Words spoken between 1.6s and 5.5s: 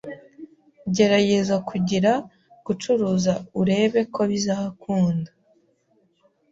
kugira gucuruza urebe ko bizakunda